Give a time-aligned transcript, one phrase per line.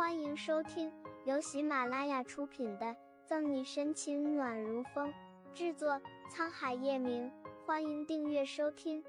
[0.00, 0.90] 欢迎收听
[1.26, 2.86] 由喜马拉雅出品的
[3.26, 5.12] 《赠你深情暖如风》，
[5.52, 6.00] 制作
[6.32, 7.30] 沧海夜明。
[7.66, 9.04] 欢迎订阅收听。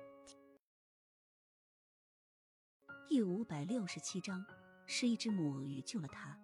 [3.07, 4.46] 第五百六十七章，
[4.85, 6.37] 是一只母鳄鱼救了他。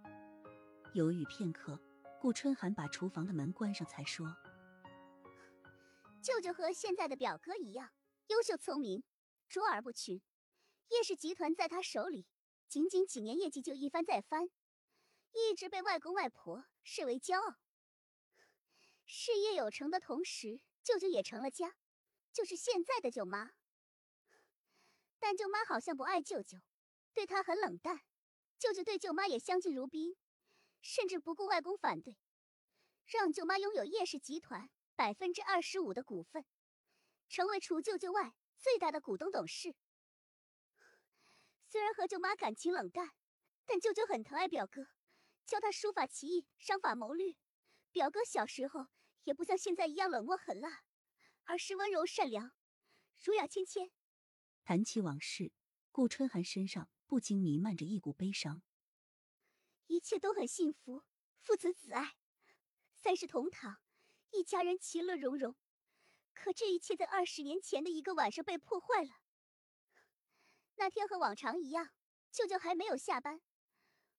[0.93, 1.77] 犹豫片刻，
[2.21, 4.25] 顾春寒把厨房的门关上，才说
[6.23, 7.89] ：“舅舅和现在的表哥一样，
[8.27, 9.04] 优秀聪明，
[9.50, 10.21] 卓尔不群。
[10.91, 12.25] 叶氏集团在他手里。”
[12.70, 14.50] 仅仅几年，业绩就一翻再翻，
[15.31, 17.55] 一直被外公外婆视为骄傲。
[19.05, 21.78] 事业有成的同时，舅舅也成了家，
[22.33, 23.51] 就是现在的舅妈。
[25.18, 26.57] 但舅妈好像不爱舅舅，
[27.14, 28.01] 对他很冷淡。
[28.59, 30.18] 舅舅对舅妈也相敬如宾，
[30.81, 32.17] 甚至不顾外公反对，
[33.06, 36.45] 让舅妈拥有叶氏集团百分之二十五的股份，
[37.30, 39.73] 成为除舅舅外最大的股东董事。
[41.70, 43.12] 虽然和舅妈感情冷淡，
[43.66, 44.88] 但舅舅很疼爱表哥，
[45.45, 47.36] 教他书法棋艺、商法谋略。
[47.92, 48.88] 表哥小时候
[49.24, 50.84] 也不像现在一样冷漠狠辣，
[51.44, 52.54] 而是温柔善良、
[53.22, 53.92] 儒雅谦谦。
[54.64, 55.52] 谈起往事，
[55.92, 58.62] 顾春寒身上不禁弥漫着一股悲伤。
[59.88, 61.04] 一切都很幸福，
[61.38, 62.16] 父子子爱，
[62.96, 63.81] 三世同堂，
[64.31, 65.54] 一家人其乐融融。
[66.34, 69.09] 可这一切在二十年前的一个晚上被破坏了。
[70.80, 71.89] 那天和往常一样，
[72.31, 73.42] 舅舅还没有下班，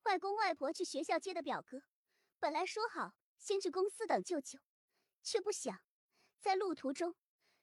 [0.05, 1.83] 外公外婆去学校接的表哥。
[2.41, 4.59] 本来说好先去公司等舅舅，
[5.23, 5.81] 却不想
[6.41, 7.15] 在路途中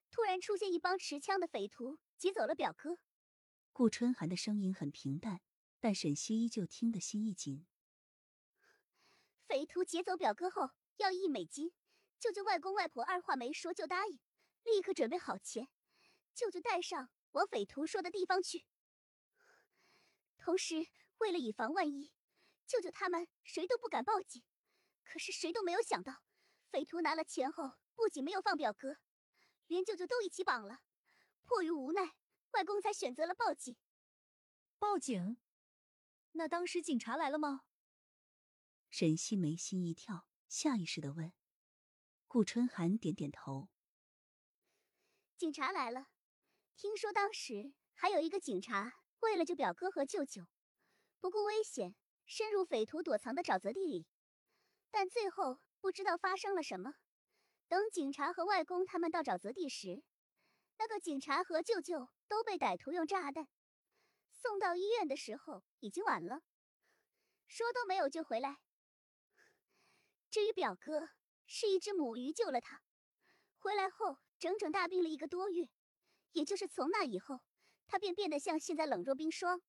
[0.10, 2.98] 突然出现一帮持枪的匪徒，劫走了表哥。
[3.74, 5.42] 顾春寒的声音很平淡，
[5.82, 7.68] 但沈西依旧听得心一紧。
[9.46, 11.74] 匪徒劫走表哥后要一美金，
[12.18, 14.20] 舅舅外公外婆二话没说就答应，
[14.64, 15.68] 立刻准备好钱，
[16.34, 18.66] 舅舅带上往匪徒说的地方去。
[20.46, 20.76] 同时，
[21.18, 22.14] 为了以防万一，
[22.68, 24.44] 舅舅他们谁都不敢报警。
[25.04, 26.22] 可是谁都没有想到，
[26.70, 28.98] 匪徒拿了钱后，不仅没有放表哥，
[29.66, 30.84] 连舅舅都一起绑了。
[31.46, 32.16] 迫于无奈，
[32.52, 33.76] 外公才选择了报警。
[34.78, 35.38] 报警？
[36.34, 37.64] 那当时警察来了吗？
[38.92, 41.34] 沈西眉心一跳，下意识的问。
[42.28, 43.70] 顾春寒点点头。
[45.38, 46.10] 警察来了，
[46.76, 49.00] 听说当时还有一个警察。
[49.26, 50.44] 为了救表哥和舅舅，
[51.20, 51.96] 不顾危险
[52.28, 54.06] 深入匪徒躲藏的沼泽地里，
[54.92, 56.94] 但最后不知道发生了什么。
[57.68, 60.04] 等警察和外公他们到沼泽地时，
[60.78, 63.48] 那个警察和舅舅都被歹徒用炸弹
[64.32, 66.42] 送到医院的时候已经晚了，
[67.48, 68.60] 说都没有救回来。
[70.30, 71.10] 至于表哥，
[71.48, 72.84] 是一只母鱼救了他，
[73.58, 75.68] 回来后整整大病了一个多月，
[76.34, 77.40] 也就是从那以后。
[77.88, 79.62] 他便变得像现在冷若冰霜，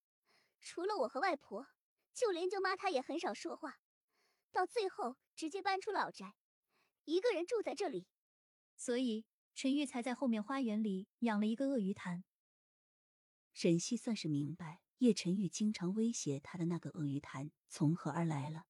[0.61, 1.67] 除了我和外婆，
[2.15, 3.79] 就连舅妈她也很少说话。
[4.53, 6.35] 到最后，直接搬出老宅，
[7.05, 8.07] 一个人住在这里。
[8.77, 12.25] 所以陈玉才在后面花园里养了一个鳄鱼潭。
[13.53, 18.65] 沈西算是明白叶晨玉经常威胁他的那个鳄鱼潭从何而来了。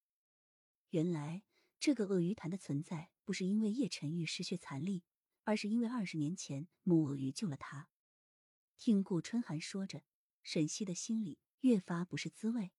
[0.89, 1.43] 原来
[1.79, 5.03] 这个鳄鱼潭的存在，不是因为叶晨玉失血残力，
[5.43, 7.89] 而是因为二十年前母鳄鱼救了他。
[8.77, 10.03] 听顾春寒说着，
[10.43, 12.71] 沈西的心里越发不是滋味。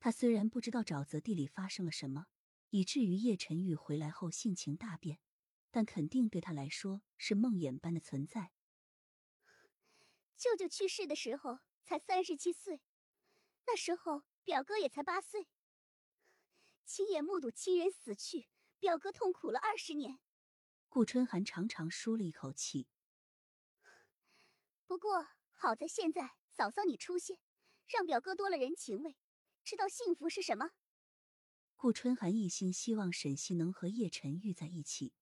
[0.00, 2.26] 他虽然不知道沼泽地里发生了什么，
[2.70, 5.20] 以至于叶晨玉回来后性情大变，
[5.70, 8.52] 但肯定对他来说是梦魇般的存在。
[10.36, 12.82] 舅舅去世的时候才三十七岁，
[13.66, 15.46] 那时候表哥也才八岁，
[16.84, 18.48] 亲眼目睹亲人死去，
[18.80, 20.18] 表哥痛苦了二十年。
[20.88, 22.88] 顾春寒长长舒了一口气。
[24.92, 27.38] 不过好在现在嫂嫂你出现，
[27.86, 29.16] 让表哥多了人情味，
[29.64, 30.72] 知道幸福是什么。
[31.76, 35.14] 顾春寒一心希望沈西能和叶晨玉在一起，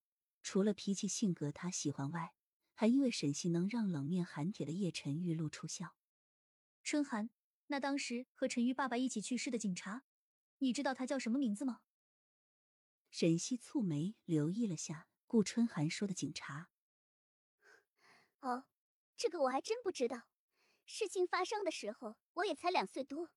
[0.42, 2.34] 除了脾气性格他喜欢外，
[2.74, 5.94] 还因为沈西能让冷面寒铁的叶晨玉露出笑。
[6.82, 7.30] 春寒，
[7.68, 10.02] 那当时和陈玉爸爸一起去世的警察，
[10.58, 11.82] 你知道他叫什么名字吗？
[13.08, 16.70] 沈西蹙眉留意了下顾春寒说的警察。
[18.40, 18.64] 哦。
[19.20, 20.22] 这个我还真不知道，
[20.86, 23.28] 事情发生的时候我也才两岁多，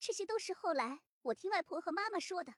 [0.00, 2.54] 这些都是后来我听外婆和妈妈说的。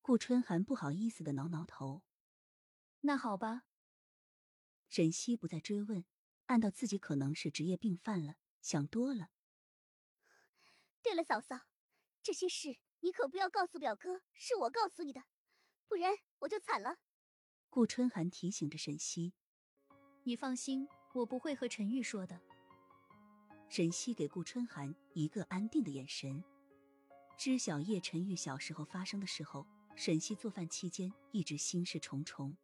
[0.00, 2.04] 顾春寒不好意思的挠挠头。
[3.00, 3.64] 那好吧。
[4.88, 6.04] 沈西不再追问，
[6.44, 9.30] 暗道自己可能是职业病犯了，想多了。
[11.02, 11.62] 对了，嫂嫂，
[12.22, 15.24] 这些事你可不要告诉表哥，是我告诉你的，
[15.88, 16.98] 不然我就惨了。
[17.68, 19.34] 顾春寒提醒着沈西。
[20.22, 20.86] 你放心。
[21.16, 22.38] 我不会和陈玉说的。
[23.68, 26.44] 沈西给顾春寒一个安定的眼神。
[27.38, 32.56] 知晓叶晨玉小时候发生的时候，沈西做饭期间一直心事重重。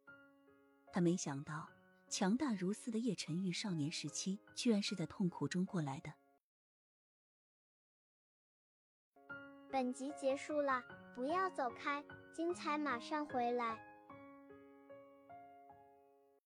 [0.91, 1.67] 他没想到，
[2.07, 6.13] 强大如斯的叶晨玉少年时期，居然是在痛苦中过来的。
[9.71, 10.83] 本集结束了，
[11.15, 13.92] 不要走开，精彩马上回来。